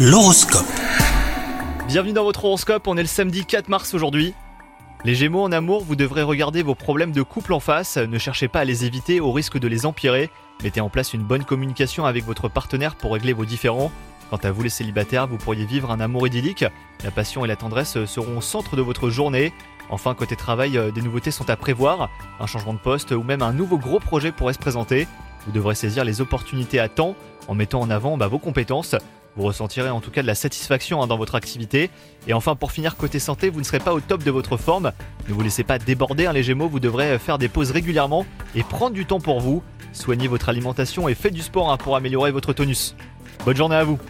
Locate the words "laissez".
35.42-35.62